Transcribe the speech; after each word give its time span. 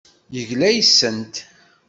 Tegla 0.33 0.69
yes-sent. 0.75 1.35